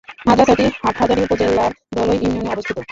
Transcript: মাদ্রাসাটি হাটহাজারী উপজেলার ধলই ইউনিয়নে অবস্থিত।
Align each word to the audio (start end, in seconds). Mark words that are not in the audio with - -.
মাদ্রাসাটি 0.27 0.65
হাটহাজারী 0.79 1.21
উপজেলার 1.23 1.71
ধলই 1.95 2.17
ইউনিয়নে 2.17 2.51
অবস্থিত। 2.53 2.77